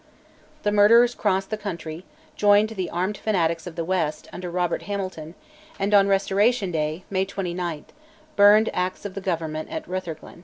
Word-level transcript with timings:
The 0.63 0.71
murderers 0.71 1.13
crossed 1.13 1.51
the 1.51 1.57
country, 1.57 2.05
joined 2.35 2.69
the 2.69 2.89
armed 2.89 3.19
fanatics 3.19 3.67
of 3.67 3.75
the 3.75 3.85
west, 3.85 4.27
under 4.33 4.49
Robert 4.49 4.81
Hamilton, 4.89 5.35
and 5.79 5.93
on 5.93 6.07
Restoration 6.07 6.71
Day 6.71 7.03
(May 7.11 7.23
29) 7.23 7.85
burned 8.35 8.71
Acts 8.73 9.05
of 9.05 9.13
the 9.13 9.21
Government 9.21 9.69
at 9.69 9.87
Rutherglen. 9.87 10.39